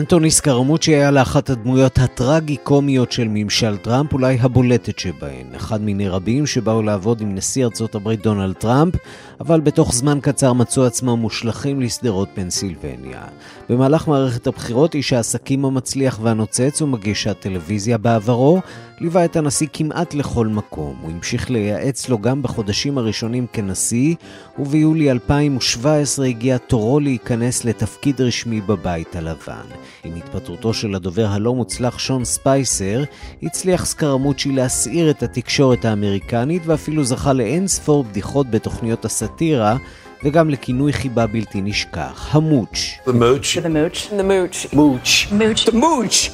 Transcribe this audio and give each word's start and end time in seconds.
אנטוני 0.00 0.30
סקרמוצ'י 0.30 0.94
היה 0.94 1.10
לאחת 1.10 1.50
הדמויות 1.50 1.98
הטרגי-קומיות 1.98 3.12
של 3.12 3.28
ממשל 3.30 3.76
טראמפ, 3.76 4.12
אולי 4.12 4.38
הבולטת 4.40 4.98
שבהן. 4.98 5.54
אחד 5.56 5.82
מיני 5.82 6.08
רבים 6.08 6.46
שבאו 6.46 6.82
לעבוד 6.82 7.20
עם 7.20 7.34
נשיא 7.34 7.64
ארצות 7.64 7.94
הברית 7.94 8.22
דונלד 8.22 8.54
טראמפ, 8.54 8.94
אבל 9.40 9.60
בתוך 9.60 9.94
זמן 9.94 10.18
קצר 10.22 10.52
מצאו 10.52 10.84
עצמם 10.86 11.10
מושלכים 11.10 11.80
לשדרות 11.80 12.28
פנסילבניה. 12.34 13.22
במהלך 13.68 14.08
מערכת 14.08 14.46
הבחירות 14.46 14.94
איש 14.94 15.12
העסקים 15.12 15.64
המצליח 15.64 16.18
והנוצץ 16.22 16.82
ומגיש 16.82 17.26
הטלוויזיה 17.26 17.98
בעברו, 17.98 18.60
ליווה 19.00 19.24
את 19.24 19.36
הנשיא 19.36 19.66
כמעט 19.72 20.14
לכל 20.14 20.46
מקום. 20.46 20.96
הוא 21.02 21.10
המשיך 21.10 21.50
לייעץ 21.50 22.08
לו 22.08 22.18
גם 22.18 22.42
בחודשים 22.42 22.98
הראשונים 22.98 23.46
כנשיא, 23.52 24.14
וביולי 24.58 25.10
2017 25.10 26.26
הגיע 26.26 26.58
תורו 26.58 27.00
להיכנס 27.00 27.64
לתפקיד 27.64 28.20
רשמי 28.20 28.60
בבית 28.60 29.16
הלבן. 29.16 29.66
עם 30.04 30.16
התפטרותו 30.16 30.74
של 30.74 30.94
הדובר 30.94 31.26
הלא 31.26 31.54
מוצלח 31.54 31.98
שון 31.98 32.24
ספייסר, 32.24 33.02
הצליח 33.42 33.86
סקרמוצ'י 33.86 34.52
להסעיר 34.52 35.10
את 35.10 35.22
התקשורת 35.22 35.84
האמריקנית 35.84 36.62
ואפילו 36.66 37.04
זכה 37.04 37.32
לאין 37.32 37.68
ספור 37.68 38.04
בדיחות 38.04 38.50
בתוכניות 38.50 39.04
הסאטירה, 39.04 39.76
וגם 40.24 40.50
לכינוי 40.50 40.92
חיבה 40.92 41.26
בלתי 41.26 41.60
נשכח, 41.62 42.28
המוץ'. 42.30 42.98
The 43.06 43.10
mooch. 43.10 43.58
The 43.62 43.68
mooch. 43.68 44.10
The 44.10 44.22
mooch. 44.22 44.74
Mooch. 44.74 45.32
Mooch. 45.32 45.64
The 45.66 45.72
mooch. 45.72 46.30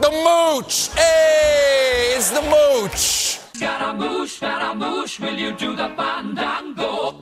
The 0.00 0.10
mooch. 0.26 0.90
Hey, 0.96 2.16
it's 2.16 2.30
the 2.30 2.42
mooch. 2.54 3.29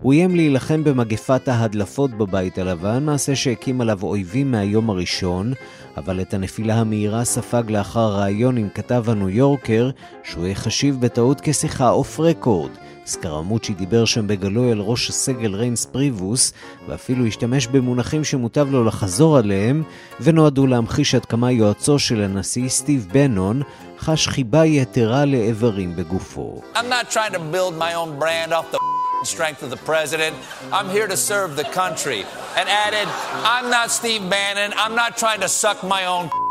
הוא 0.00 0.12
איים 0.12 0.36
להילחם 0.36 0.84
במגפת 0.84 1.48
ההדלפות 1.48 2.10
בבית 2.10 2.58
הלבן, 2.58 3.04
מעשה 3.04 3.36
שהקים 3.36 3.80
עליו 3.80 4.02
אויבים 4.02 4.50
מהיום 4.50 4.90
הראשון, 4.90 5.52
אבל 5.96 6.20
את 6.20 6.34
הנפילה 6.34 6.74
המהירה 6.74 7.24
ספג 7.24 7.62
לאחר 7.68 8.16
ראיון 8.20 8.56
עם 8.56 8.68
כתב 8.74 9.04
הניו 9.06 9.28
יורקר, 9.28 9.90
שהוא 10.24 10.46
החשיב 10.46 11.00
בטעות 11.00 11.40
כשיחה 11.42 11.90
off 11.90 12.20
record. 12.20 12.70
סקרמוצ'י 13.08 13.74
דיבר 13.74 14.04
שם 14.04 14.26
בגלוי 14.26 14.72
על 14.72 14.80
ראש 14.80 15.08
הסגל 15.08 15.54
ריינס 15.54 15.84
פריבוס, 15.84 16.52
ואפילו 16.88 17.26
השתמש 17.26 17.66
במונחים 17.66 18.24
שמוטב 18.24 18.70
לו 18.70 18.84
לחזור 18.84 19.38
עליהם, 19.38 19.82
ונועדו 20.20 20.66
להמחיש 20.66 21.14
עד 21.14 21.24
כמה 21.24 21.52
יועצו 21.52 21.98
של 21.98 22.22
הנשיא 22.22 22.68
סטיב 22.68 23.08
בנון 23.12 23.62
חש 24.00 24.28
חיבה 24.28 24.66
יתרה 24.66 25.24
לאיברים 25.24 25.96
בגופו. 25.96 26.62
Added, 32.56 33.08
Bannon. 35.90 36.47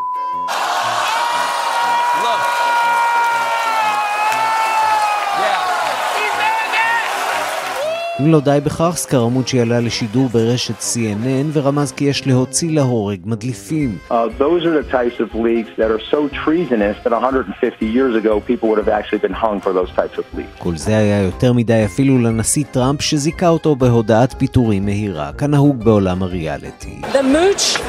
אם 8.20 8.32
לא 8.32 8.40
די 8.40 8.60
בכך, 8.66 8.94
סקרמוצ'י 8.96 9.60
עלה 9.62 9.80
לשידור 9.80 10.28
ברשת 10.30 10.80
CNN 10.80 11.48
ורמז 11.54 11.92
כי 11.92 12.06
יש 12.06 12.28
להוציא 12.28 12.72
להורג 12.72 13.20
מדליפים. 13.26 13.98
Uh, 14.10 14.14
those 14.40 14.66
are 14.66 14.84
the 14.84 14.92
types 14.92 15.20
of 15.20 15.36
leaks 15.36 15.70
that 15.78 15.92
are 15.92 16.02
so 16.12 16.28
treasonous 16.46 16.98
that 17.04 17.12
150 17.12 17.86
years 17.86 18.16
ago 18.16 18.42
people 18.48 18.70
would 18.70 18.80
have 18.84 18.94
actually 19.00 19.22
been 19.28 19.38
hung 19.44 19.62
for 19.62 19.72
those 19.74 19.92
types 19.96 20.18
of 20.18 20.38
leaks. 20.38 20.60
כל 20.60 20.78
זה 20.78 20.98
היה 20.98 21.22
יותר 21.22 21.54
mדי 21.54 21.86
אפילו 21.86 22.18
לנשיא 22.18 22.64
טראמפ 22.72 23.02
שזיכה 23.02 23.48
אותו 23.48 23.76
בהודעת 23.76 24.36
פיטורים 24.38 24.86
מהירה, 24.86 25.32
כנהוג 25.38 25.84
בעולם 25.84 26.24
הריאליטי. 26.24 27.02
The 27.14 27.24
mooch 27.24 27.80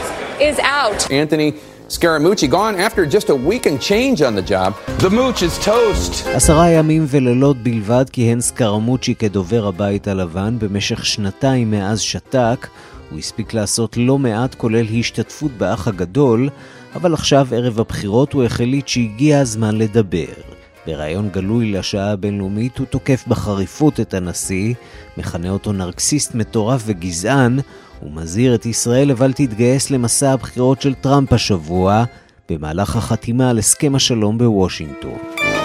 is 0.40 0.58
out. 0.58 1.10
Anthony 1.10 1.52
Scaramucci 1.88 2.48
gone 2.50 2.76
after 2.76 3.06
just 3.06 3.30
a 3.30 3.34
week 3.34 3.64
and 3.64 3.80
change 3.80 4.20
on 4.20 4.34
the 4.34 4.42
job. 4.42 4.74
The 4.98 5.08
mooch 5.10 5.42
is 5.42 5.64
toast. 5.64 6.28
עשרה 6.34 6.70
ימים 6.70 7.04
ולילות 7.08 7.56
בלבד 7.56 8.04
כיהן 8.12 8.40
סקרמוצ'י 8.40 9.14
כדובר 9.14 9.66
הבית 9.66 10.08
הלבן 10.08 10.58
במשך 10.58 11.06
שנתיים 11.06 11.70
מאז 11.70 12.00
שתק. 12.00 12.66
הוא 13.10 13.18
הספיק 13.18 13.54
לעשות 13.54 13.96
לא 13.96 14.18
מעט 14.18 14.54
כולל 14.54 14.86
השתתפות 15.00 15.50
באח 15.58 15.88
הגדול, 15.88 16.48
אבל 16.94 17.14
עכשיו 17.14 17.46
ערב 17.50 17.80
הבחירות 17.80 18.32
הוא 18.32 18.44
החליט 18.44 18.88
שהגיע 18.88 19.40
הזמן 19.40 19.78
לדבר. 19.78 20.47
בריאיון 20.88 21.28
גלוי 21.28 21.72
לשעה 21.72 22.10
הבינלאומית 22.10 22.78
הוא 22.78 22.86
תוקף 22.86 23.24
בחריפות 23.28 24.00
את 24.00 24.14
הנשיא, 24.14 24.74
מכנה 25.16 25.50
אותו 25.50 25.72
נרקסיסט 25.72 26.34
מטורף 26.34 26.82
וגזען, 26.86 27.58
ומזהיר 28.02 28.54
את 28.54 28.66
ישראל 28.66 29.10
אבל 29.10 29.32
תתגייס 29.32 29.90
למסע 29.90 30.30
הבחירות 30.30 30.82
של 30.82 30.94
טראמפ 30.94 31.32
השבוע, 31.32 32.04
במהלך 32.50 32.96
החתימה 32.96 33.50
על 33.50 33.58
הסכם 33.58 33.94
השלום 33.94 34.38
בוושינגטון. 34.38 35.57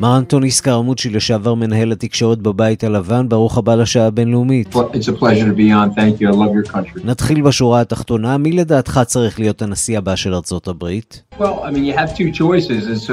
מר 0.00 0.18
אנטוני 0.18 0.50
סקרמוצ'י, 0.50 1.10
לשעבר 1.10 1.54
מנהל 1.54 1.92
התקשורת 1.92 2.38
בבית 2.38 2.84
הלבן, 2.84 3.28
ברוך 3.28 3.58
הבא 3.58 3.74
לשעה 3.74 4.06
הבינלאומית. 4.06 4.74
נתחיל 7.04 7.42
בשורה 7.42 7.80
התחתונה, 7.80 8.38
מי 8.38 8.52
לדעתך 8.52 9.00
צריך 9.06 9.40
להיות 9.40 9.62
הנשיא 9.62 9.98
הבא 9.98 10.16
של 10.16 10.34
ארצות 10.34 10.68
הברית? 10.68 11.22
Well, 11.38 11.42
I 11.42 11.70
mean, 11.70 12.34
choices, 12.34 12.82
so. 13.06 13.12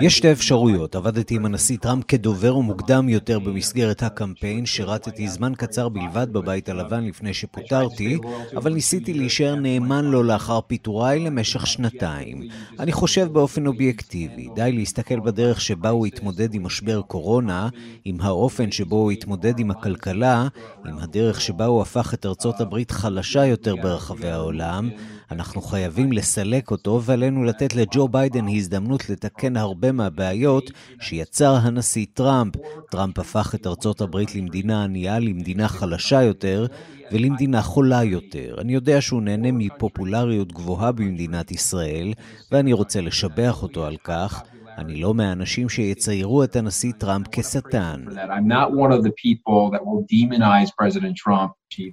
יש 0.00 0.16
שתי 0.16 0.32
אפשרויות, 0.32 0.96
עבדתי 0.96 1.34
עם 1.34 1.44
הנשיא 1.44 1.76
טראמפ 1.76 2.04
כדובר 2.08 2.56
ומוקדם 2.56 3.08
יותר 3.08 3.38
במסגרת 3.38 4.02
הקמפיין, 4.02 4.66
שירתתי 4.66 5.28
זמן 5.28 5.52
קצר 5.56 5.88
בלבד 5.88 6.32
בבית 6.32 6.68
הלבן 6.68 7.04
לפני 7.04 7.34
שפוטרתי, 7.34 8.18
אבל 8.56 8.72
ניסיתי 8.72 9.14
להישאר 9.14 9.54
נאמן 9.54 10.04
לו 10.04 10.22
לאחר 10.22 10.60
פיטוריי 10.66 11.20
למשך 11.20 11.66
שנתיים. 11.66 12.42
אני 12.78 12.92
חושב 12.92 13.28
באופן 13.32 13.66
אובייקטיבי, 13.66 14.07
די 14.54 14.72
להסתכל 14.72 15.20
בדרך 15.20 15.60
שבה 15.60 15.88
הוא 15.88 16.06
התמודד 16.06 16.54
עם 16.54 16.66
משבר 16.66 17.02
קורונה, 17.02 17.68
עם 18.04 18.20
האופן 18.20 18.70
שבו 18.72 18.96
הוא 18.96 19.10
התמודד 19.10 19.58
עם 19.58 19.70
הכלכלה, 19.70 20.48
עם 20.86 20.98
הדרך 20.98 21.40
שבה 21.40 21.66
הוא 21.66 21.82
הפך 21.82 22.14
את 22.14 22.26
ארצות 22.26 22.60
הברית 22.60 22.90
חלשה 22.90 23.46
יותר 23.46 23.76
ברחבי 23.76 24.28
העולם, 24.28 24.90
אנחנו 25.30 25.62
חייבים 25.62 26.12
לסלק 26.12 26.70
אותו 26.70 27.02
ועלינו 27.02 27.44
לתת 27.44 27.74
לג'ו 27.74 28.08
ביידן 28.08 28.48
הזדמנות 28.48 29.10
לתקן 29.10 29.56
הרבה 29.56 29.92
מהבעיות 29.92 30.70
שיצר 31.00 31.54
הנשיא 31.62 32.06
טראמפ. 32.14 32.54
טראמפ 32.90 33.18
הפך 33.18 33.54
את 33.54 33.66
ארצות 33.66 34.00
הברית 34.00 34.34
למדינה 34.34 34.84
ענייה, 34.84 35.18
למדינה 35.18 35.68
חלשה 35.68 36.22
יותר 36.22 36.66
ולמדינה 37.12 37.62
חולה 37.62 38.04
יותר. 38.04 38.56
אני 38.60 38.74
יודע 38.74 39.00
שהוא 39.00 39.22
נהנה 39.22 39.52
מפופולריות 39.52 40.52
גבוהה 40.52 40.92
במדינת 40.92 41.50
ישראל 41.50 42.12
ואני 42.52 42.72
רוצה 42.72 43.00
לשבח 43.00 43.62
אותו 43.62 43.86
על 43.86 43.96
כך. 44.04 44.42
אני 44.78 45.00
לא 45.00 45.14
מהאנשים 45.14 45.68
שיציירו 45.68 46.44
את 46.44 46.56
הנשיא 46.56 46.92
טראמפ 46.98 47.26
כשטן. 47.32 48.04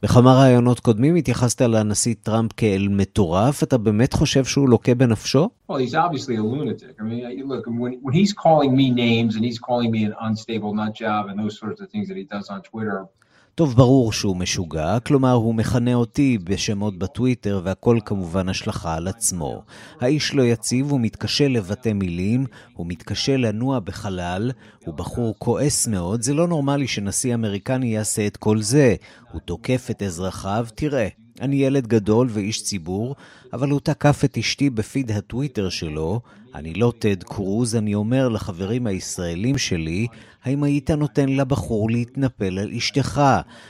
בכמה 0.04 0.42
ראיונות 0.42 0.80
קודמים 0.80 1.16
התייחסת 1.16 1.62
לנשיא 1.62 2.16
טראמפ 2.24 2.52
כאל 2.58 2.88
מטורף, 2.92 3.64
אתה 3.64 3.78
באמת 3.78 4.14
חושב 4.14 4.46
שהוא 4.46 4.70
לוקה 4.70 4.96
בנפשו? 4.96 5.50
טוב, 13.56 13.76
ברור 13.76 14.14
שהוא 14.14 14.38
משוגע, 14.38 15.00
כלומר 15.00 15.32
הוא 15.32 15.56
מכנה 15.56 15.94
אותי 15.94 16.38
בשמות 16.44 16.98
בטוויטר 16.98 17.62
והכל 17.64 18.00
כמובן 18.06 18.50
השלכה 18.50 18.96
על 18.96 19.08
עצמו. 19.08 19.64
האיש 20.02 20.36
לא 20.36 20.44
יציב, 20.44 20.92
הוא 20.92 21.00
מתקשה 21.00 21.48
לבטא 21.48 21.94
מילים, 21.94 22.46
הוא 22.74 22.88
מתקשה 22.88 23.38
לנוע 23.38 23.80
בחלל, 23.80 24.52
הוא 24.86 24.94
בחור 24.94 25.36
כועס 25.38 25.88
מאוד, 25.88 26.22
זה 26.22 26.34
לא 26.34 26.48
נורמלי 26.48 26.88
שנשיא 26.88 27.34
אמריקני 27.34 27.88
יעשה 27.88 28.28
את 28.28 28.38
כל 28.38 28.62
זה. 28.62 28.96
הוא 29.32 29.42
תוקף 29.42 29.88
את 29.92 30.02
אזרחיו, 30.02 30.68
תראה. 30.76 31.08
אני 31.42 31.56
ילד 31.56 31.88
גדול 31.88 32.28
ואיש 32.32 32.64
ציבור, 32.64 33.16
אבל 33.56 33.70
הוא 33.70 33.80
תקף 33.80 34.22
את 34.26 34.38
אשתי 34.38 34.70
בפיד 34.70 35.12
הטוויטר 35.12 35.70
שלו. 35.70 36.22
אני 36.56 36.74
לא 36.74 36.94
טד 37.00 37.24
קרוז, 37.24 37.76
אני 37.76 37.96
אומר 37.96 38.30
לחברים 38.30 38.88
הישראלים 38.88 39.58
שלי, 39.58 40.08
האם 40.44 40.64
היית 40.64 40.92
נותן 40.92 41.30
לבחור 41.30 41.90
להתנפל 41.90 42.60
על 42.60 42.72
אשתך? 42.78 43.22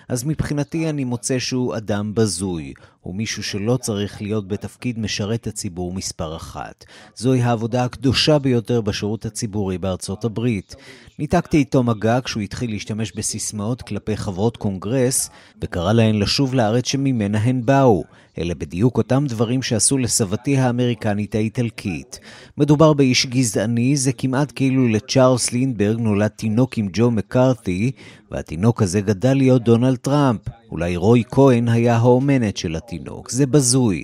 אז 0.10 0.24
מבחינתי 0.24 0.90
אני 0.90 1.04
מוצא 1.04 1.40
שהוא 1.40 1.78
אדם 1.78 2.16
בזוי. 2.16 2.74
הוא 3.02 3.16
מישהו 3.16 3.44
שלא 3.44 3.78
צריך 3.78 4.22
להיות 4.22 4.48
בתפקיד 4.48 5.00
משרת 5.00 5.48
הציבור 5.48 5.94
מספר 5.94 6.36
אחת. 6.36 6.86
זוהי 7.16 7.42
העבודה 7.42 7.84
הקדושה 7.84 8.40
ביותר 8.40 8.82
בשירות 8.82 9.26
הציבורי 9.26 9.78
בארצות 9.78 10.26
הברית. 10.26 10.76
ניתקתי 11.20 11.58
איתו 11.58 11.84
מגע 11.84 12.20
כשהוא 12.24 12.44
התחיל 12.44 12.70
להשתמש 12.70 13.12
בסיסמאות 13.12 13.82
כלפי 13.82 14.18
חברות 14.18 14.58
קונגרס, 14.58 15.30
וקרא 15.62 15.94
להן 15.94 16.20
לשוב 16.20 16.54
לארץ 16.54 16.88
שממנה 16.88 17.38
הן 17.38 17.62
באו. 17.66 18.04
אלה 18.38 18.56
בדיוק 18.56 18.98
אותם 18.98 19.26
דברים 19.28 19.62
שעשו 19.62 19.98
לסבתי 19.98 20.58
האמריקנית 20.58 21.36
האיטלקית. 21.36 22.20
מדובר 22.58 22.94
באיש 22.94 23.26
גזעני, 23.26 23.98
זה 23.98 24.12
כמעט 24.14 24.52
כאילו 24.56 24.88
לצ'ארלס 24.88 25.52
לינברג 25.52 26.00
נולד 26.00 26.28
תינוק 26.28 26.78
עם 26.78 26.88
ג'ו 26.94 27.12
מקארתי, 27.12 27.92
והתינוק 28.32 28.82
הזה 28.82 29.02
גדל 29.02 29.34
להיות 29.34 29.64
דונלד 29.64 29.96
טראמפ. 29.96 30.42
אולי 30.72 30.96
רוי 30.96 31.24
כהן 31.32 31.68
היה 31.68 31.96
האומנת 31.96 32.58
של 32.58 32.76
התינוק. 32.76 33.30
זה 33.30 33.46
בזוי. 33.46 34.04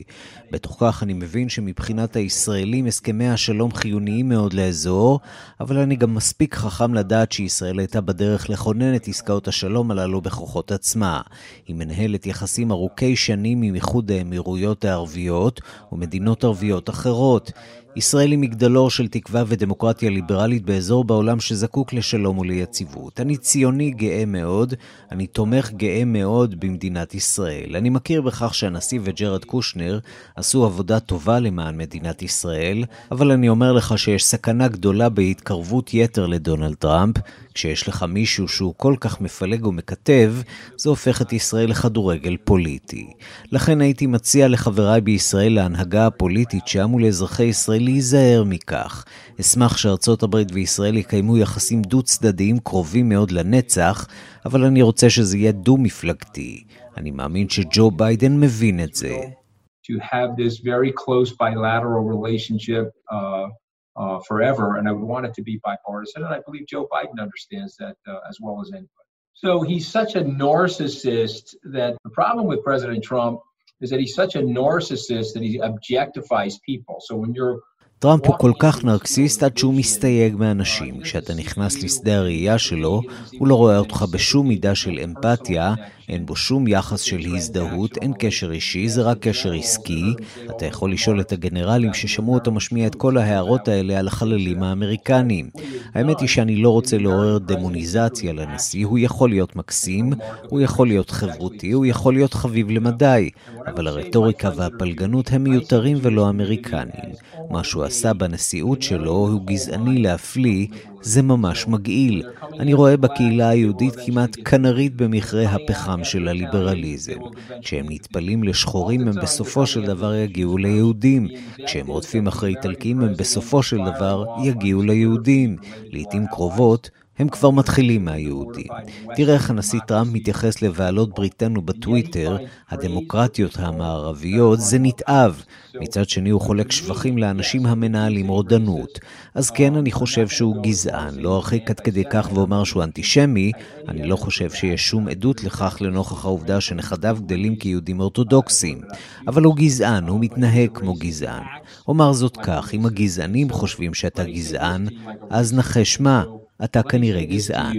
בתוך 0.52 0.78
כך 0.80 1.04
אני 1.04 1.14
מבין 1.14 1.50
שמבחינת 1.50 2.16
הישראלים 2.16 2.86
הסכמי 2.86 3.30
השלום 3.30 3.74
חיוניים 3.74 4.30
מאוד 4.30 4.54
לאזור, 4.54 5.20
אבל 5.60 5.78
אני 5.78 5.96
גם 5.96 6.16
מספיק 6.16 6.56
חכם 6.56 6.94
לדעת 6.94 7.32
שישראל 7.32 7.80
הייתה 7.80 8.02
בדרך 8.02 8.50
לכונן 8.50 8.96
את 8.96 9.08
עסקאות 9.08 9.48
השלום 9.48 9.92
הללו 9.92 10.22
בכוחות 10.22 10.72
עצמה. 10.72 11.22
היא 11.68 11.76
מנהלת 11.76 12.28
יחסים 12.28 12.72
ארוכי 12.72 13.16
שנים 13.16 13.62
עם 13.62 13.76
איחוד 13.76 14.12
האמירויות 14.12 14.86
הערביות 14.86 15.62
ומדינות 15.92 16.44
ערביות 16.44 16.90
אחרות. 16.90 17.52
ישראל 17.96 18.32
היא 18.32 18.40
מגדלור 18.40 18.90
של 18.90 19.08
תקווה 19.08 19.44
ודמוקרטיה 19.48 20.10
ליברלית 20.10 20.66
באזור 20.66 21.04
בעולם 21.04 21.40
שזקוק 21.40 21.94
לשלום 21.94 22.40
וליציבות. 22.40 23.20
אני 23.20 23.38
ציוני 23.38 23.92
גאה 23.92 24.24
מאוד, 24.28 24.74
אני 25.12 25.28
תומך 25.28 25.72
גאה 25.72 26.06
מאוד 26.06 26.60
במדינת 26.60 27.16
ישראל. 27.16 27.76
אני 27.76 27.90
מכיר 27.90 28.22
בכך 28.22 28.54
שהנשיא 28.54 29.00
וג'רד 29.04 29.46
קושנר 29.46 30.00
עשו 30.42 30.66
עבודה 30.66 31.00
טובה 31.00 31.40
למען 31.40 31.78
מדינת 31.78 32.22
ישראל, 32.22 32.84
אבל 33.12 33.32
אני 33.32 33.50
אומר 33.50 33.72
לך 33.72 33.98
שיש 33.98 34.26
סכנה 34.26 34.68
גדולה 34.68 35.10
בהתקרבות 35.10 35.94
יתר 35.94 36.26
לדונלד 36.26 36.76
טראמפ. 36.76 37.16
כשיש 37.54 37.88
לך 37.88 38.04
מישהו 38.04 38.48
שהוא 38.48 38.74
כל 38.78 38.96
כך 39.00 39.22
מפלג 39.22 39.66
ומקטב, 39.66 40.34
זה 40.78 40.90
הופך 40.90 41.22
את 41.22 41.34
ישראל 41.34 41.70
לכדורגל 41.70 42.38
פוליטי. 42.44 43.08
לכן 43.52 43.82
הייתי 43.82 44.06
מציע 44.06 44.48
לחבריי 44.48 45.02
בישראל 45.02 45.54
להנהגה 45.54 46.08
הפוליטית 46.08 46.68
שם 46.68 46.94
ולאזרחי 46.94 47.44
ישראל 47.44 47.84
להיזהר 47.84 48.44
מכך. 48.44 49.06
אשמח 49.42 49.78
שארצות 49.78 50.24
הברית 50.24 50.48
וישראל 50.54 50.98
יקיימו 50.98 51.38
יחסים 51.38 51.82
דו-צדדיים 51.82 52.60
קרובים 52.60 53.10
מאוד 53.10 53.32
לנצח, 53.32 54.08
אבל 54.46 54.64
אני 54.64 54.82
רוצה 54.82 55.10
שזה 55.10 55.38
יהיה 55.38 55.52
דו-מפלגתי. 55.52 56.64
אני 56.98 57.12
מאמין 57.12 57.50
שג'ו 57.50 57.92
ביידן 57.92 58.40
מבין 58.40 58.84
את 58.84 58.96
זה. 58.96 59.41
To 59.88 60.00
have 60.00 60.38
this 60.38 60.60
very 60.60 60.92
close 60.92 61.32
bilateral 61.32 62.04
relationship 62.04 62.92
uh, 63.12 63.48
uh, 63.96 64.20
forever, 64.28 64.78
and 64.78 64.88
I 64.88 64.92
would 64.92 65.08
want 65.14 65.26
it 65.26 65.34
to 65.36 65.44
be 65.44 65.60
bipartisan, 65.64 66.24
and 66.24 66.34
I 66.34 66.40
believe 66.46 66.68
Joe 66.68 66.88
Biden 66.94 67.20
understands 67.20 67.76
that 67.78 67.96
uh, 68.08 68.20
as 68.30 68.38
well 68.40 68.62
as 68.62 68.70
anybody. 68.72 69.08
So 69.34 69.62
he's 69.62 69.88
such 69.88 70.16
a 70.16 70.22
narcissist 70.22 71.56
that 71.64 71.98
the 72.04 72.12
problem 72.12 72.46
with 72.46 72.64
President 72.64 73.04
Trump 73.04 73.40
is 73.82 73.90
that 73.90 74.00
he's 74.00 74.14
such 74.14 74.36
a 74.36 74.40
narcissist 74.40 75.34
that 75.34 75.42
he 75.42 75.60
objectifies 75.60 76.54
people. 76.66 76.98
So 77.08 77.16
when 77.16 77.34
you're 77.34 77.60
טראמפ 78.02 78.28
הוא 78.28 78.36
כל 78.38 78.52
כך 78.60 78.84
נרקסיסט 78.84 79.44
עד 79.44 79.58
שהוא 79.58 79.74
מסתייג 79.74 80.36
מאנשים. 80.36 81.02
כשאתה 81.02 81.34
נכנס 81.34 81.84
לשדה 81.84 82.18
הראייה 82.18 82.58
שלו, 82.58 83.02
הוא 83.40 83.48
לא 83.48 83.56
רואה 83.56 83.78
אותך 83.78 84.06
בשום 84.12 84.48
מידה 84.48 84.76
של 84.76 85.00
אמפתיה, 85.04 85.74
אין 86.12 86.26
בו 86.26 86.36
שום 86.36 86.68
יחס 86.68 87.02
של 87.02 87.36
הזדהות, 87.36 87.98
אין 87.98 88.14
קשר 88.20 88.52
אישי, 88.52 88.90
זה 88.90 89.02
רק 89.02 89.18
קשר 89.20 89.54
עסקי. 89.54 90.14
אתה 90.50 90.66
יכול 90.66 90.94
לשאול 90.94 91.22
את 91.22 91.32
הגנרלים 91.32 91.94
ששמעו 91.94 92.34
אותו 92.34 92.52
משמיע 92.52 92.88
את 92.88 92.96
כל 92.96 93.18
ההערות 93.18 93.68
האלה 93.68 94.00
על 94.00 94.08
החללים 94.08 94.64
האמריקניים. 94.64 95.50
האמת 95.94 96.20
היא 96.20 96.28
שאני 96.28 96.56
לא 96.56 96.70
רוצה 96.70 96.98
לעורר 96.98 97.38
דמוניזציה 97.38 98.34
לנשיא, 98.34 98.86
הוא 98.86 99.00
יכול 99.00 99.30
להיות 99.30 99.56
מקסים, 99.56 100.14
הוא 100.50 100.62
יכול 100.62 100.88
להיות 100.88 101.10
חברותי, 101.10 101.72
הוא 101.72 101.86
יכול 101.86 102.14
להיות 102.14 102.34
חביב 102.34 102.70
למדי, 102.70 103.30
אבל 103.68 103.88
הרטוריקה 103.88 104.50
והפלגנות 104.56 105.32
הם 105.32 105.44
מיותרים 105.44 105.98
ולא 106.02 106.30
אמריקניים. 106.30 107.12
מה 107.50 107.64
שהוא 107.64 107.84
עשה 107.84 108.14
בנשיאות 108.14 108.82
שלו 108.82 109.12
הוא 109.12 109.42
גזעני 109.46 110.02
להפליא, 110.02 110.68
זה 111.02 111.22
ממש 111.22 111.68
מגעיל. 111.68 112.24
אני 112.60 112.74
רואה 112.74 112.98
בקהילה 112.98 113.50
היהודית 113.50 113.94
כמעט 114.06 114.38
כנרית 114.46 114.96
במכרה 114.96 115.44
הפחם 115.44 116.01
של 116.04 116.28
הליברליזם. 116.28 117.20
כשהם 117.62 117.86
נטפלים 117.90 118.44
לשחורים 118.44 119.02
הם 119.08 119.16
בסופו 119.22 119.66
של 119.66 119.86
דבר 119.86 120.14
יגיעו 120.14 120.58
ליהודים. 120.58 121.28
כשהם 121.66 121.88
רודפים 121.88 122.28
אחרי 122.28 122.50
איטלקים 122.50 123.02
הם 123.02 123.14
בסופו 123.14 123.64
של 123.64 123.78
דבר 123.78 124.26
יגיעו 124.44 124.82
ליהודים. 124.82 125.58
לעתים 125.92 126.28
קרובות 126.28 126.90
הם 127.22 127.30
כבר 127.30 127.50
מתחילים 127.50 128.06
מהיהודים. 128.06 128.68
תראה 129.16 129.34
איך 129.34 129.50
הנשיא 129.50 129.80
טראמפ 129.88 130.14
מתייחס 130.14 130.62
לבעלות 130.62 131.16
בריתנו 131.16 131.62
בטוויטר, 131.62 132.38
הדמוקרטיות 132.70 133.58
המערביות, 133.60 134.60
זה 134.60 134.80
נתעב. 134.80 135.44
מצד 135.82 136.10
שני 136.10 136.30
הוא 136.30 136.42
חולק 136.42 136.72
שבחים 136.72 137.18
לאנשים 137.18 137.66
המנהלים 137.66 138.28
רודנות. 138.28 139.00
אז 139.36 139.52
כן, 139.52 139.76
אני 139.76 139.92
חושב 139.92 140.28
שהוא 140.28 140.64
גזען. 140.64 141.20
לא 141.20 141.36
ארחיק 141.36 141.70
עד 141.70 141.80
כדי 141.80 142.04
כך 142.12 142.30
ואומר 142.34 142.64
שהוא 142.64 142.84
אנטישמי, 142.84 143.52
אני 143.88 144.08
לא 144.08 144.16
חושב 144.16 144.52
שיש 144.52 144.88
שום 144.88 145.08
עדות 145.08 145.44
לכך 145.44 145.78
לנוכח 145.82 146.26
העובדה 146.26 146.62
שנכדיו 146.62 147.18
גדלים 147.20 147.56
כיהודים 147.56 148.00
אורתודוקסים. 148.00 148.82
אבל 149.28 149.44
הוא 149.44 149.56
גזען, 149.56 150.08
הוא 150.08 150.20
מתנהג 150.20 150.70
כמו 150.74 150.94
גזען. 150.94 151.44
אומר 151.88 152.14
זאת 152.14 152.38
כך, 152.44 152.74
אם 152.74 152.86
הגזענים 152.86 153.50
חושבים 153.50 153.94
שאתה 153.94 154.24
גזען, 154.24 154.88
אז 155.30 155.54
נחש 155.54 156.00
מה, 156.00 156.24
אתה 156.64 156.84
כנראה 156.84 157.26
גזען. 157.26 157.78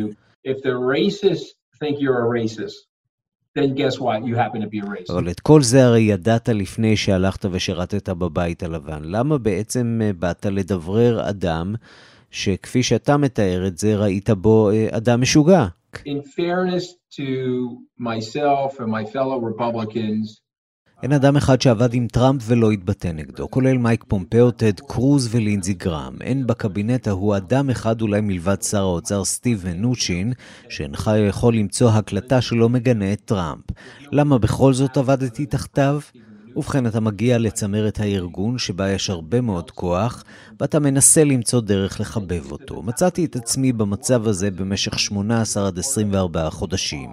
אבל 5.09 5.31
את 5.31 5.41
כל 5.41 5.63
זה 5.63 5.85
הרי 5.85 6.01
ידעת 6.01 6.49
לפני 6.49 6.97
שהלכת 6.97 7.45
ושירתת 7.51 8.09
בבית 8.09 8.63
הלבן. 8.63 9.03
למה 9.05 9.39
בעצם 9.39 10.01
באת 10.19 10.47
לדברר 10.47 11.29
אדם 11.29 11.75
שכפי 12.31 12.83
שאתה 12.83 13.17
מתאר 13.17 13.67
את 13.67 13.79
זה, 13.79 13.97
ראית 13.97 14.31
בו 14.31 14.71
אדם 14.91 15.21
משוגע? 15.21 15.67
In 15.97 16.23
fairness 16.23 16.85
to 17.17 17.27
myself 17.99 18.81
and 18.81 18.91
my 18.91 19.05
fellow 19.05 19.39
Republicans, 19.39 20.41
אין 21.03 21.13
אדם 21.13 21.37
אחד 21.37 21.61
שעבד 21.61 21.95
עם 21.95 22.07
טראמפ 22.07 22.43
ולא 22.47 22.71
התבטא 22.71 23.09
נגדו, 23.09 23.51
כולל 23.51 23.79
מייק 23.79 24.05
פומפאו, 24.09 24.51
טד 24.51 24.81
קרוז 24.81 25.29
ולינזי 25.31 25.75
גרם. 25.75 26.17
אין 26.21 26.47
בקבינט 26.47 27.09
ההוא 27.09 27.37
אדם 27.37 27.71
אחד 27.71 28.01
אולי 28.03 28.21
מלבד 28.21 28.63
שר 28.63 28.79
האוצר 28.81 29.25
סטיב 29.25 29.65
מנוצ'ין, 29.67 30.33
שאינך 30.69 31.11
יכול 31.29 31.55
למצוא 31.57 31.91
הקלטה 31.91 32.41
שלא 32.41 32.69
מגנה 32.69 33.13
את 33.13 33.21
טראמפ. 33.25 33.65
למה 34.13 34.39
בכל 34.39 34.73
זאת 34.73 34.97
עבדתי 34.97 35.47
תחתיו? 35.47 36.01
ובכן, 36.57 36.87
אתה 36.87 37.01
מגיע 37.01 37.39
לצמרת 37.39 38.01
הארגון, 38.01 38.59
שבה 38.59 38.91
יש 38.91 39.11
הרבה 39.11 39.41
מאוד 39.41 39.71
כוח, 39.71 40.25
ואתה 40.61 40.79
מנסה 40.79 41.25
למצוא 41.25 41.61
דרך 41.61 42.01
לחבב 42.01 42.53
אותו. 42.53 42.83
מצאתי 42.83 43.25
את 43.25 43.37
עצמי 43.37 43.73
במצב 43.73 44.29
הזה 44.29 44.51
במשך 44.51 44.99
18 44.99 45.67
עד 45.67 45.79
24 45.79 46.51
חודשים. 46.51 47.11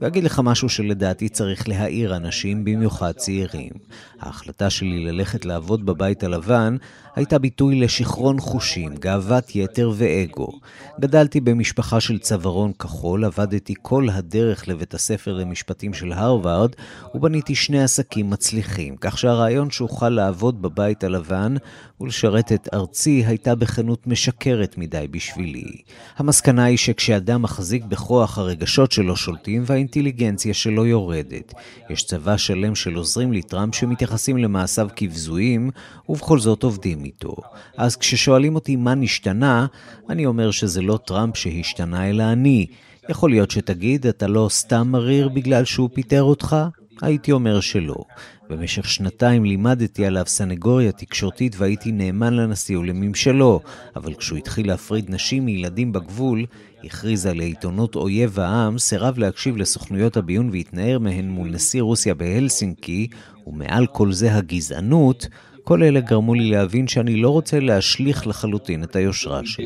ואגיד 0.00 0.24
לך 0.24 0.40
משהו 0.44 0.68
שלדעתי 0.68 1.28
צריך 1.28 1.68
להעיר 1.68 2.16
אנשים, 2.16 2.64
במיוחד 2.64 3.12
צעירים. 3.12 3.72
ההחלטה 4.20 4.70
שלי 4.70 5.04
ללכת 5.04 5.44
לעבוד 5.44 5.86
בבית 5.86 6.22
הלבן 6.24 6.76
הייתה 7.18 7.38
ביטוי 7.38 7.80
לשיכרון 7.80 8.40
חושים, 8.40 8.94
גאוות 8.94 9.56
יתר 9.56 9.92
ואגו. 9.94 10.52
גדלתי 11.00 11.40
במשפחה 11.40 12.00
של 12.00 12.18
צווארון 12.18 12.72
כחול, 12.72 13.24
עבדתי 13.24 13.74
כל 13.82 14.08
הדרך 14.12 14.68
לבית 14.68 14.94
הספר 14.94 15.32
למשפטים 15.34 15.94
של 15.94 16.12
הרווארד, 16.12 16.70
ובניתי 17.14 17.54
שני 17.54 17.82
עסקים 17.82 18.30
מצליחים, 18.30 18.96
כך 18.96 19.18
שהרעיון 19.18 19.70
שאוכל 19.70 20.08
לעבוד 20.08 20.62
בבית 20.62 21.04
הלבן 21.04 21.54
ולשרת 22.00 22.52
את 22.52 22.68
ארצי 22.74 23.24
הייתה 23.26 23.54
בכנות 23.54 24.06
משקרת 24.06 24.78
מדי 24.78 25.06
בשבילי. 25.10 25.76
המסקנה 26.16 26.64
היא 26.64 26.78
שכשאדם 26.78 27.42
מחזיק 27.42 27.84
בכוח 27.84 28.38
הרגשות 28.38 28.92
שלו 28.92 29.16
שולטים 29.16 29.62
והאינטליגנציה 29.66 30.54
שלו 30.54 30.86
יורדת. 30.86 31.54
יש 31.90 32.04
צבא 32.04 32.36
שלם 32.36 32.74
של 32.74 32.94
עוזרים 32.94 33.32
לטראמפ 33.32 33.74
שמתייחסים 33.74 34.38
למעשיו 34.38 34.88
כבזויים, 34.96 35.70
ובכל 36.08 36.38
זאת 36.38 36.62
עובדים 36.62 37.07
איתו. 37.08 37.36
אז 37.76 37.96
כששואלים 37.96 38.54
אותי 38.54 38.76
מה 38.76 38.94
נשתנה, 38.94 39.66
אני 40.10 40.26
אומר 40.26 40.50
שזה 40.50 40.82
לא 40.82 40.98
טראמפ 41.06 41.36
שהשתנה, 41.36 42.10
אלא 42.10 42.22
אני. 42.32 42.66
יכול 43.08 43.30
להיות 43.30 43.50
שתגיד, 43.50 44.06
אתה 44.06 44.26
לא 44.26 44.48
סתם 44.50 44.88
מריר 44.90 45.28
בגלל 45.28 45.64
שהוא 45.64 45.90
פיטר 45.92 46.22
אותך? 46.22 46.56
הייתי 47.02 47.32
אומר 47.32 47.60
שלא. 47.60 48.04
במשך 48.50 48.88
שנתיים 48.88 49.44
לימדתי 49.44 50.06
עליו 50.06 50.24
סנגוריה 50.26 50.92
תקשורתית 50.92 51.56
והייתי 51.58 51.92
נאמן 51.92 52.34
לנשיא 52.34 52.78
ולממשלו, 52.78 53.60
אבל 53.96 54.14
כשהוא 54.14 54.38
התחיל 54.38 54.66
להפריד 54.66 55.10
נשים 55.10 55.44
מילדים 55.44 55.92
בגבול, 55.92 56.46
הכריז 56.84 57.26
על 57.26 57.40
עיתונות 57.40 57.96
אויב 57.96 58.40
העם, 58.40 58.78
סירב 58.78 59.18
להקשיב 59.18 59.56
לסוכנויות 59.56 60.16
הביון 60.16 60.50
והתנער 60.50 60.98
מהן 60.98 61.28
מול 61.28 61.48
נשיא 61.48 61.82
רוסיה 61.82 62.14
בהלסינקי, 62.14 63.08
ומעל 63.46 63.86
כל 63.86 64.12
זה 64.12 64.34
הגזענות, 64.34 65.26
כל 65.68 65.82
אלה 65.82 66.00
גרמו 66.00 66.34
לי 66.34 66.50
להבין 66.50 66.86
שאני 66.88 67.16
לא 67.16 67.30
רוצה 67.30 67.60
להשליך 67.60 68.26
לחלוטין 68.26 68.84
את 68.84 68.96
היושרה 68.96 69.40
שלי. 69.44 69.64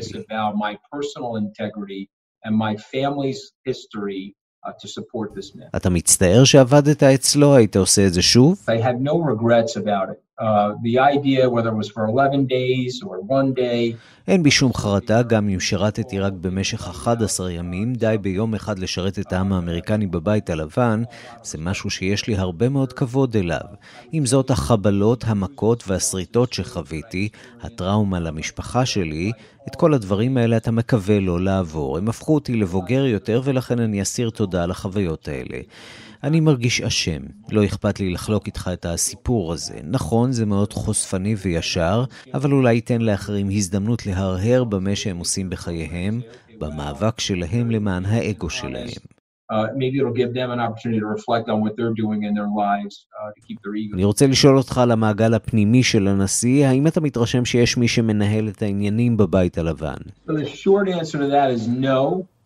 uh. 5.63 5.77
אתה 5.77 5.89
מצטער 5.89 6.43
שעבדת 6.43 7.03
אצלו? 7.03 7.55
היית 7.55 7.75
עושה 7.75 8.07
את 8.07 8.13
זה 8.13 8.21
שוב? 8.21 8.65
I 8.67 8.71
had 8.71 8.99
no 9.07 9.15
regrets 9.31 9.77
about 9.77 10.09
it. 10.11 10.32
Uh, 10.41 10.73
the 10.81 10.97
idea, 10.97 11.47
whether 11.47 11.69
it 11.69 11.75
was 11.75 11.89
for 11.89 12.05
11 12.05 12.47
days 12.47 13.03
or 13.03 13.21
one 13.21 13.53
day, 13.53 13.95
אין 14.27 14.43
בי 14.43 14.51
שום 14.51 14.73
חרטה, 14.73 15.23
גם 15.23 15.49
אם 15.49 15.59
שירתתי 15.59 16.19
רק 16.19 16.33
במשך 16.33 16.87
11 16.87 17.51
ימים, 17.51 17.93
די 17.93 18.15
ביום 18.21 18.55
אחד 18.55 18.79
לשרת 18.79 19.19
את 19.19 19.33
העם 19.33 19.53
האמריקני 19.53 20.07
בבית 20.07 20.49
הלבן, 20.49 21.03
זה 21.43 21.57
משהו 21.57 21.89
שיש 21.89 22.27
לי 22.27 22.35
הרבה 22.35 22.69
מאוד 22.69 22.93
כבוד 22.93 23.35
אליו. 23.35 23.61
עם 24.11 24.25
זאת, 24.25 24.51
החבלות, 24.51 25.23
המכות 25.27 25.83
והשריטות 25.87 26.53
שחוויתי, 26.53 27.29
הטראומה 27.61 28.19
למשפחה 28.19 28.85
שלי, 28.85 29.31
את 29.67 29.75
כל 29.75 29.93
הדברים 29.93 30.37
האלה 30.37 30.57
אתה 30.57 30.71
מקווה 30.71 31.19
לא 31.19 31.41
לעבור. 31.41 31.97
הם 31.97 32.09
הפכו 32.09 32.33
אותי 32.33 32.55
לבוגר 32.55 33.05
יותר, 33.05 33.41
ולכן 33.43 33.79
אני 33.79 34.01
אסיר 34.01 34.29
תודה 34.29 34.63
על 34.63 34.71
החוויות 34.71 35.27
האלה. 35.27 35.59
אני 36.23 36.39
מרגיש 36.39 36.81
אשם, 36.81 37.21
לא 37.49 37.65
אכפת 37.65 37.99
לי 37.99 38.09
לחלוק 38.09 38.47
איתך 38.47 38.69
את 38.73 38.85
הסיפור 38.85 39.53
הזה. 39.53 39.79
נכון, 39.83 40.22
זה 40.31 40.45
מאוד 40.45 40.73
חושפני 40.73 41.35
וישר, 41.35 42.03
אבל 42.33 42.51
אולי 42.51 42.73
ייתן 42.73 43.01
לאחרים 43.01 43.49
הזדמנות 43.49 44.05
להרהר 44.05 44.63
במה 44.63 44.95
שהם 44.95 45.17
עושים 45.17 45.49
בחייהם, 45.49 46.21
במאבק 46.59 47.19
שלהם 47.19 47.71
למען 47.71 48.05
האגו 48.05 48.49
שלהם. 48.49 48.87
uh, 49.51 49.55
uh. 49.55 49.67
אני 53.93 54.03
רוצה 54.03 54.27
לשאול 54.27 54.57
אותך 54.57 54.77
על 54.77 54.91
המעגל 54.91 55.33
הפנימי 55.33 55.83
של 55.83 56.07
הנשיא, 56.07 56.67
האם 56.67 56.87
אתה 56.87 57.01
מתרשם 57.01 57.45
שיש 57.45 57.77
מי 57.77 57.87
שמנהל 57.87 58.47
את 58.47 58.61
העניינים 58.61 59.17
בבית 59.17 59.57
הלבן? 59.57 59.97
So 60.27 60.31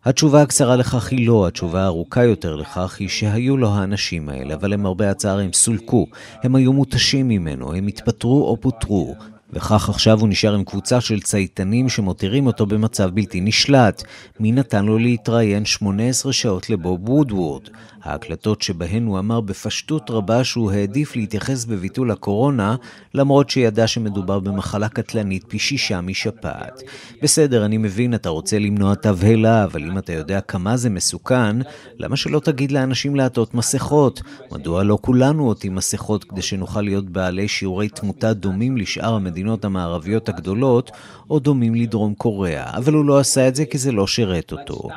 התשובה 0.09 0.41
הקצרה 0.41 0.75
לכך 0.75 1.11
היא 1.11 1.27
לא, 1.27 1.47
התשובה 1.47 1.81
הארוכה 1.81 2.23
יותר 2.23 2.55
לכך 2.55 2.97
היא 2.99 3.09
שהיו 3.09 3.57
לו 3.57 3.69
האנשים 3.69 4.29
האלה, 4.29 4.53
אבל 4.53 4.73
למרבה 4.73 5.09
הצער 5.09 5.39
הם 5.39 5.53
סולקו, 5.53 6.07
הם 6.43 6.55
היו 6.55 6.73
מותשים 6.73 7.27
ממנו, 7.27 7.73
הם 7.73 7.87
התפטרו 7.87 8.47
או 8.47 8.57
פוטרו. 8.61 9.15
וכך 9.53 9.89
עכשיו 9.89 10.19
הוא 10.19 10.29
נשאר 10.29 10.53
עם 10.53 10.63
קבוצה 10.63 11.01
של 11.01 11.19
צייתנים 11.19 11.89
שמותירים 11.89 12.47
אותו 12.47 12.65
במצב 12.65 13.09
בלתי 13.09 13.41
נשלט. 13.41 14.03
מי 14.39 14.51
נתן 14.51 14.85
לו 14.85 14.97
להתראיין 14.97 15.65
18 15.65 16.33
שעות 16.33 16.69
לבוב 16.69 17.09
וודוורד? 17.09 17.61
ההקלטות 18.07 18.61
שבהן 18.61 19.05
הוא 19.05 19.19
אמר 19.19 19.41
בפשטות 19.41 20.09
רבה 20.09 20.43
שהוא 20.43 20.71
העדיף 20.71 21.15
להתייחס 21.15 21.65
בביטול 21.65 22.11
הקורונה, 22.11 22.75
למרות 23.13 23.49
שידע 23.49 23.87
שמדובר 23.87 24.39
במחלה 24.39 24.89
קטלנית 24.89 25.43
פי 25.47 25.59
שישה 25.59 26.01
משפעת. 26.01 26.81
בסדר, 27.23 27.65
אני 27.65 27.77
מבין, 27.77 28.13
אתה 28.13 28.29
רוצה 28.29 28.59
למנוע 28.59 28.95
תבהלה, 28.95 29.63
אבל 29.63 29.83
אם 29.83 29.97
אתה 29.97 30.13
יודע 30.13 30.41
כמה 30.41 30.77
זה 30.77 30.89
מסוכן, 30.89 31.57
למה 31.97 32.15
שלא 32.15 32.39
תגיד 32.39 32.71
לאנשים 32.71 33.15
לעטות 33.15 33.53
מסכות? 33.53 34.21
מדוע 34.51 34.83
לא 34.83 34.97
כולנו 35.01 35.47
עוטים 35.47 35.75
מסכות 35.75 36.23
כדי 36.23 36.41
שנוכל 36.41 36.81
להיות 36.81 37.09
בעלי 37.09 37.47
שיעורי 37.47 37.89
תמותה 37.89 38.33
דומים 38.33 38.77
לשאר 38.77 39.15
המדינות 39.37 39.65
המערביות 39.65 40.29
הגדולות, 40.29 40.91
או 41.29 41.39
דומים 41.39 41.75
לדרום 41.75 42.13
קוריאה? 42.15 42.77
אבל 42.77 42.93
הוא 42.93 43.05
לא 43.05 43.19
עשה 43.19 43.47
את 43.47 43.55
זה 43.55 43.65
כי 43.65 43.77
זה 43.77 43.91
לא 43.91 44.07
שירת 44.07 44.51
אותו. 44.51 44.89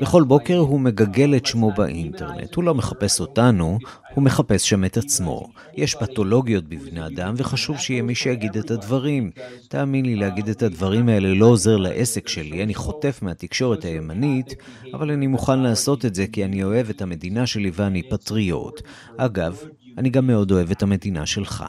בכל 0.00 0.22
בוקר 0.22 0.58
הוא 0.58 0.80
מגגל 0.80 1.36
את 1.36 1.46
שמו 1.46 1.72
באינטרנט. 1.76 2.54
הוא 2.54 2.64
לא 2.64 2.74
מחפש 2.74 3.20
אותנו, 3.20 3.78
הוא 4.14 4.24
מחפש 4.24 4.68
שם 4.68 4.84
את 4.84 4.96
עצמו. 4.96 5.48
יש 5.76 5.94
פתולוגיות 5.94 6.64
בבני 6.64 7.06
אדם, 7.06 7.34
וחשוב 7.36 7.78
שיהיה 7.78 8.02
מי 8.02 8.14
שיגיד 8.14 8.56
את 8.56 8.70
הדברים. 8.70 9.30
תאמין 9.68 10.06
לי, 10.06 10.16
להגיד 10.16 10.48
את 10.48 10.62
הדברים 10.62 11.08
האלה 11.08 11.34
לא 11.34 11.46
עוזר 11.46 11.76
לעסק 11.76 12.28
שלי, 12.28 12.62
אני 12.62 12.74
חוטף 12.74 13.18
מהתקשורת 13.22 13.84
הימנית, 13.84 14.54
אבל 14.94 15.10
אני 15.10 15.26
מוכן 15.26 15.58
לעשות 15.58 16.04
את 16.04 16.14
זה 16.14 16.26
כי 16.26 16.44
אני 16.44 16.64
אוהב 16.64 16.90
את 16.90 17.02
המדינה 17.02 17.46
שלי 17.46 17.70
ואני 17.74 18.02
פטריוט. 18.02 18.82
אגב, 19.16 19.58
אני 19.98 20.10
גם 20.10 20.26
מאוד 20.26 20.52
אוהב 20.52 20.70
את 20.70 20.82
המדינה 20.82 21.26
שלך. 21.26 21.64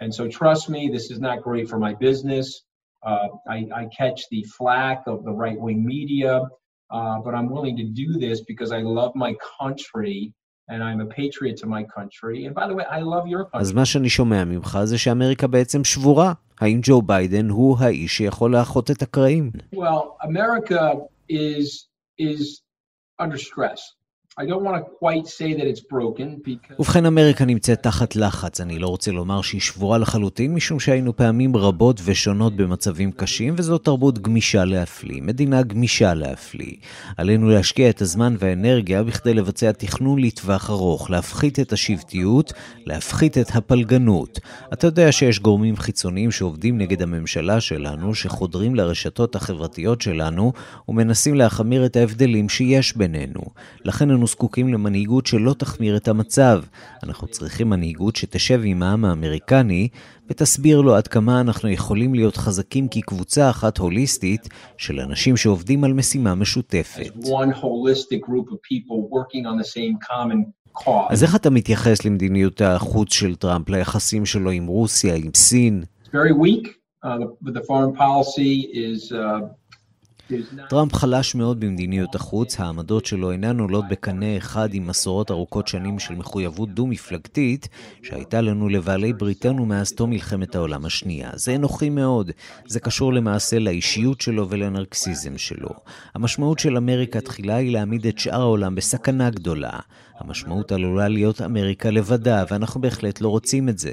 And 0.00 0.14
so 0.14 0.28
trust 0.28 0.68
me, 0.68 0.88
this 0.96 1.10
is 1.10 1.18
not 1.18 1.42
great 1.42 1.68
for 1.68 1.78
my 1.78 1.94
business. 1.94 2.62
Uh, 3.02 3.28
I, 3.48 3.58
I 3.74 3.84
catch 3.96 4.20
the 4.30 4.42
flack 4.56 5.02
of 5.06 5.24
the 5.24 5.32
right 5.32 5.58
wing 5.58 5.84
media, 5.84 6.42
uh, 6.90 7.18
but 7.24 7.34
I'm 7.34 7.48
willing 7.50 7.76
to 7.76 7.84
do 7.84 8.08
this 8.24 8.40
because 8.42 8.72
I 8.72 8.80
love 8.80 9.12
my 9.14 9.34
country 9.60 10.32
and 10.68 10.82
I'm 10.82 11.00
a 11.00 11.06
patriot 11.06 11.56
to 11.58 11.66
my 11.66 11.84
country. 11.84 12.46
And 12.46 12.54
by 12.54 12.66
the 12.66 12.74
way, 12.74 12.84
I 12.90 13.00
love 13.00 13.26
your 13.26 13.46
אז 13.52 13.70
country. 13.70 13.74
מה 13.74 13.84
שאני 13.86 14.10
שומע 14.10 14.44
ממך 14.44 14.78
זה 14.84 14.98
שאמריקה 14.98 15.46
בעצם 15.46 15.84
שבורה. 15.84 16.32
האם 16.60 16.80
ג'ו 16.82 17.02
ביידן 17.02 17.48
הוא 17.48 17.76
האיש 17.78 18.16
שיכול 18.16 18.52
לאחות 18.52 18.90
את 18.90 19.02
הקרעים? 19.02 19.50
Well, 19.74 20.16
America 20.22 20.94
is 21.28 21.88
is 22.18 22.62
under 23.18 23.38
stress. 23.38 23.80
ובכן, 26.78 27.06
אמריקה 27.06 27.44
נמצאת 27.44 27.82
תחת 27.82 28.16
לחץ. 28.16 28.60
אני 28.60 28.78
לא 28.78 28.88
רוצה 28.88 29.10
לומר 29.10 29.42
שהיא 29.42 29.60
שבורה 29.60 29.98
לחלוטין, 29.98 30.54
משום 30.54 30.80
שהיינו 30.80 31.16
פעמים 31.16 31.56
רבות 31.56 32.00
ושונות 32.04 32.56
במצבים 32.56 33.12
קשים, 33.12 33.54
וזו 33.56 33.78
תרבות 33.78 34.18
גמישה 34.18 34.64
להפליא, 34.64 35.22
מדינה 35.22 35.62
גמישה 35.62 36.14
להפליא. 36.14 36.72
עלינו 37.16 37.48
להשקיע 37.48 37.90
את 37.90 38.00
הזמן 38.00 38.36
והאנרגיה 38.38 39.02
בכדי 39.02 39.34
לבצע 39.34 39.72
תכנון 39.72 40.18
לטווח 40.18 40.70
ארוך, 40.70 41.10
להפחית 41.10 41.60
את 41.60 41.72
השבטיות, 41.72 42.52
להפחית 42.86 43.38
את 43.38 43.56
הפלגנות. 43.56 44.38
אתה 44.72 44.86
יודע 44.86 45.12
שיש 45.12 45.40
גורמים 45.40 45.76
חיצוניים 45.76 46.30
שעובדים 46.30 46.78
נגד 46.78 47.02
הממשלה 47.02 47.60
שלנו, 47.60 48.14
שחודרים 48.14 48.74
לרשתות 48.74 49.36
החברתיות 49.36 50.00
שלנו, 50.00 50.52
ומנסים 50.88 51.34
להחמיר 51.34 51.86
את 51.86 51.96
ההבדלים 51.96 52.48
שיש 52.48 52.96
בינינו. 52.96 53.40
לכן 53.84 54.10
אנו 54.10 54.25
זקוקים 54.26 54.68
למנהיגות 54.68 55.26
שלא 55.26 55.52
תחמיר 55.52 55.96
את 55.96 56.08
המצב. 56.08 56.62
אנחנו 57.02 57.28
צריכים 57.28 57.70
מנהיגות 57.70 58.16
שתשב 58.16 58.60
עם 58.64 58.82
העם 58.82 59.04
האמריקני 59.04 59.88
ותסביר 60.30 60.80
לו 60.80 60.94
עד 60.94 61.08
כמה 61.08 61.40
אנחנו 61.40 61.68
יכולים 61.68 62.14
להיות 62.14 62.36
חזקים 62.36 62.88
כקבוצה 62.88 63.50
אחת 63.50 63.78
הוליסטית 63.78 64.48
של 64.78 65.00
אנשים 65.00 65.36
שעובדים 65.36 65.84
על 65.84 65.92
משימה 65.92 66.34
משותפת. 66.34 67.10
אז 71.08 71.22
איך 71.22 71.36
אתה 71.36 71.50
מתייחס 71.50 72.04
למדיניות 72.04 72.60
החוץ 72.60 73.12
של 73.12 73.36
טראמפ, 73.36 73.68
ליחסים 73.68 74.26
שלו 74.26 74.50
עם 74.50 74.66
רוסיה, 74.66 75.14
עם 75.14 75.30
סין? 75.34 75.84
It's 76.04 76.08
very 76.08 76.32
weak. 76.32 76.68
Uh, 77.04 77.18
the, 77.18 77.52
the 77.58 77.64
foreign 77.70 77.94
policy 77.94 78.52
is 78.72 79.12
uh. 79.12 79.40
טראמפ 80.68 80.94
חלש 80.94 81.34
מאוד 81.34 81.60
במדיניות 81.60 82.14
החוץ, 82.14 82.60
העמדות 82.60 83.06
שלו 83.06 83.32
אינן 83.32 83.60
עולות 83.60 83.84
בקנה 83.90 84.36
אחד 84.36 84.74
עם 84.74 84.86
מסורות 84.86 85.30
ארוכות 85.30 85.68
שנים 85.68 85.98
של 85.98 86.14
מחויבות 86.14 86.68
דו-מפלגתית 86.74 87.68
שהייתה 88.02 88.40
לנו 88.40 88.68
לבעלי 88.68 89.12
בריתנו 89.12 89.66
מאז 89.66 89.92
תום 89.92 90.10
מלחמת 90.10 90.54
העולם 90.54 90.84
השנייה. 90.84 91.30
זה 91.34 91.54
אנוכי 91.54 91.90
מאוד, 91.90 92.30
זה 92.66 92.80
קשור 92.80 93.12
למעשה 93.12 93.58
לאישיות 93.58 94.20
שלו 94.20 94.50
ולנרקסיזם 94.50 95.38
שלו. 95.38 95.70
המשמעות 96.14 96.58
של 96.58 96.76
אמריקה 96.76 97.20
תחילה 97.20 97.56
היא 97.56 97.72
להעמיד 97.72 98.06
את 98.06 98.18
שאר 98.18 98.40
העולם 98.40 98.74
בסכנה 98.74 99.30
גדולה. 99.30 99.78
המשמעות 100.18 100.72
עלולה 100.72 101.08
להיות 101.08 101.42
אמריקה 101.42 101.90
לבדה, 101.90 102.44
ואנחנו 102.50 102.80
בהחלט 102.80 103.20
לא 103.20 103.28
רוצים 103.28 103.68
את 103.68 103.78
זה. 103.78 103.92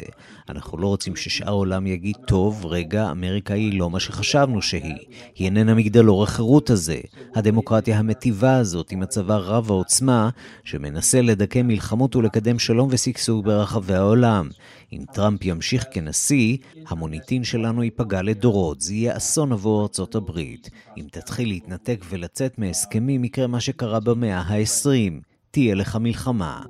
אנחנו 0.49 0.77
לא 0.77 0.87
רוצים 0.87 1.15
ששאר 1.15 1.47
העולם 1.47 1.87
יגיד, 1.87 2.15
טוב, 2.27 2.65
רגע, 2.65 3.11
אמריקה 3.11 3.53
היא 3.53 3.79
לא 3.79 3.89
מה 3.89 3.99
שחשבנו 3.99 4.61
שהיא. 4.61 4.95
היא 5.35 5.45
איננה 5.45 5.73
מגדלור 5.73 6.23
החירות 6.23 6.69
הזה, 6.69 6.99
הדמוקרטיה 7.35 7.99
המטיבה 7.99 8.55
הזאת 8.55 8.91
עם 8.91 9.01
הצבא 9.01 9.35
רב 9.35 9.71
העוצמה, 9.71 10.29
שמנסה 10.63 11.21
לדכא 11.21 11.61
מלחמות 11.61 12.15
ולקדם 12.15 12.59
שלום 12.59 12.87
ושגשוג 12.91 13.45
ברחבי 13.45 13.93
העולם. 13.93 14.49
אם 14.93 15.03
טראמפ 15.13 15.45
ימשיך 15.45 15.85
כנשיא, 15.91 16.57
המוניטין 16.87 17.43
שלנו 17.43 17.83
ייפגע 17.83 18.21
לדורות, 18.21 18.81
זה 18.81 18.93
יהיה 18.93 19.17
אסון 19.17 19.51
עבור 19.51 19.81
ארצות 19.81 20.15
הברית. 20.15 20.69
אם 20.97 21.05
תתחיל 21.11 21.47
להתנתק 21.47 22.05
ולצאת 22.09 22.59
מהסכמים, 22.59 23.23
יקרה 23.23 23.47
מה 23.47 23.59
שקרה 23.59 23.99
במאה 23.99 24.39
ה-20. 24.39 25.32
תהיה 25.52 25.74
לך 25.74 25.96
מלחמה. 26.00 26.62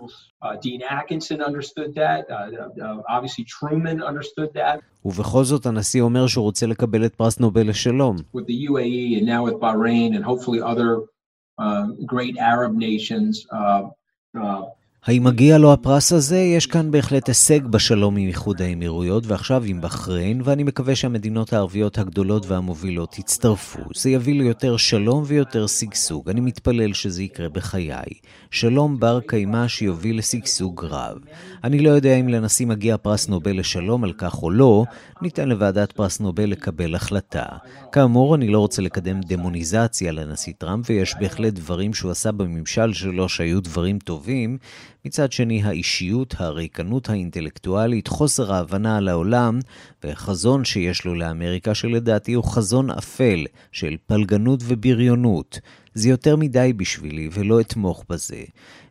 Uh, 0.44 0.46
Dean 0.62 0.82
Atkinson 0.82 1.40
understood 1.42 1.94
that. 1.94 2.22
Uh, 2.30 2.36
uh, 2.80 3.02
obviously, 3.08 3.44
Truman 3.44 4.02
understood 4.02 4.54
that 4.54 4.80
ובכל 5.04 5.44
זאת 5.44 5.66
הנשיא 5.66 6.02
אומר 6.02 6.26
שהוא 6.26 6.44
רוצה 6.44 6.66
לקבל 6.66 7.06
את 7.06 7.14
פרס 7.14 7.38
נובל 7.40 7.68
לשלום. 7.68 8.16
with 8.16 8.46
the 8.46 8.68
UAE 8.70 9.18
and 9.18 9.26
now 9.26 9.42
with 9.48 9.60
Bahrain 9.60 10.16
and 10.16 10.24
hopefully 10.24 10.60
other 10.60 11.02
uh, 11.58 11.86
האם 15.05 15.23
מגיע 15.23 15.57
לו 15.57 15.73
הפרס 15.73 16.11
הזה? 16.13 16.37
יש 16.37 16.65
כאן 16.65 16.91
בהחלט 16.91 17.27
הישג 17.27 17.67
בשלום 17.67 18.17
עם 18.17 18.27
איחוד 18.27 18.61
האמירויות, 18.61 19.23
ועכשיו 19.27 19.63
עם 19.63 19.81
בחריין, 19.81 20.41
ואני 20.43 20.63
מקווה 20.63 20.95
שהמדינות 20.95 21.53
הערביות 21.53 21.97
הגדולות 21.97 22.45
והמובילות 22.45 23.19
יצטרפו. 23.19 23.79
זה 23.95 24.09
יביא 24.09 24.33
ליותר 24.33 24.77
שלום 24.77 25.23
ויותר 25.27 25.67
שגשוג. 25.67 26.29
אני 26.29 26.41
מתפלל 26.41 26.93
שזה 26.93 27.23
יקרה 27.23 27.49
בחיי. 27.49 28.03
שלום 28.51 28.99
בר 28.99 29.19
קיימא 29.27 29.67
שיוביל 29.67 30.17
לשגשוג 30.17 30.85
רב. 30.85 31.17
אני 31.63 31.79
לא 31.79 31.89
יודע 31.89 32.15
אם 32.15 32.27
לנשיא 32.27 32.67
מגיע 32.67 32.97
פרס 32.97 33.27
נובל 33.27 33.59
לשלום 33.59 34.03
על 34.03 34.13
כך 34.13 34.43
או 34.43 34.51
לא, 34.51 34.83
ניתן 35.21 35.49
לוועדת 35.49 35.91
פרס 35.91 36.19
נובל 36.19 36.45
לקבל 36.45 36.95
החלטה. 36.95 37.45
כאמור, 37.91 38.35
אני 38.35 38.47
לא 38.47 38.59
רוצה 38.59 38.81
לקדם 38.81 39.21
דמוניזציה 39.21 40.11
לנשיא 40.11 40.53
טראמפ, 40.57 40.85
ויש 40.89 41.15
בהחלט 41.19 41.53
דברים 41.53 41.93
שהוא 41.93 42.11
עשה 42.11 42.31
בממשל 42.31 42.93
שלו 42.93 43.29
שהיו 43.29 43.61
דברים 43.61 43.99
טובים. 43.99 44.57
מצד 45.05 45.31
שני, 45.31 45.63
האישיות, 45.63 46.35
הריקנות 46.37 47.09
האינטלקטואלית, 47.09 48.07
חוסר 48.07 48.53
ההבנה 48.53 48.97
על 48.97 49.07
העולם 49.07 49.59
והחזון 50.03 50.65
שיש 50.65 51.05
לו 51.05 51.15
לאמריקה, 51.15 51.75
שלדעתי 51.75 52.33
הוא 52.33 52.43
חזון 52.43 52.89
אפל 52.91 53.45
של 53.71 53.95
פלגנות 54.05 54.59
ובריונות. 54.63 55.59
זה 55.93 56.09
יותר 56.09 56.35
מדי 56.35 56.73
בשבילי 56.73 57.29
ולא 57.31 57.61
אתמוך 57.61 58.03
בזה. 58.09 58.43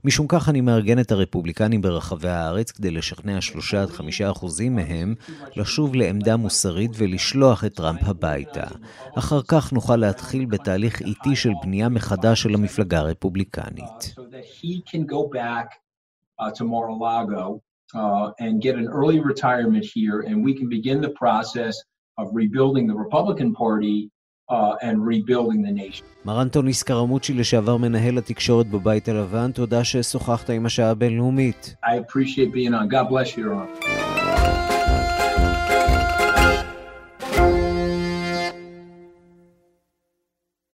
משום 0.04 0.26
כך 0.28 0.48
אני 0.48 0.60
מארגן 0.60 0.98
את 0.98 1.12
הרפובליקנים 1.12 1.82
ברחבי 1.82 2.28
הארץ 2.28 2.70
כדי 2.70 2.90
לשכנע 2.90 3.40
שלושה 3.40 3.82
עד 3.82 3.90
חמישה 3.90 4.30
אחוזים 4.30 4.76
מהם 4.76 5.14
לשוב 5.56 5.94
לעמדה 5.94 6.36
מוסרית 6.36 6.90
ולשלוח 6.94 7.64
את 7.64 7.74
טראמפ 7.74 8.02
הביתה. 8.02 8.66
אחר 9.18 9.40
כך 9.48 9.72
נוכל 9.72 9.96
להתחיל 9.96 10.44
בתהליך 10.44 11.00
איטי 11.00 11.36
של 11.36 11.52
בנייה 11.62 11.88
מחדש 11.88 12.42
של 12.42 12.54
המפלגה 12.54 12.98
הרפובליקנית. 12.98 14.14
Uh, 17.95 18.31
and 18.41 18.61
get 18.61 18.75
an 18.75 18.87
early 18.89 19.21
retirement 19.21 19.85
here, 19.95 20.19
and 20.27 20.43
we 20.43 20.53
can 20.53 20.67
begin 20.67 20.99
the 20.99 21.13
process 21.23 21.73
of 22.17 22.27
rebuilding 22.33 22.85
the 22.85 22.93
Republican 22.93 23.53
Party 23.53 24.11
uh, 24.49 24.75
and 24.81 25.05
rebuilding 25.05 25.61
the 25.61 25.71
nation. 25.71 26.05
מר 26.25 26.41
אנטוני 26.41 26.73
סקרמוצ'י, 26.73 27.33
לשעבר 27.33 27.77
מנהל 27.77 28.17
התקשורת 28.17 28.67
בבית 28.67 29.07
הלבן, 29.07 29.51
תודה 29.51 29.83
ששוחחת 29.83 30.49
עם 30.49 30.65
השעה 30.65 30.89
הבינלאומית. 30.89 31.75
I 31.83 31.95
appreciate 31.95 32.51
being 32.53 32.73
on. 32.73 32.89
God 32.89 33.09
bless 33.09 33.37
you, 33.37 33.49
Ron. 33.49 34.20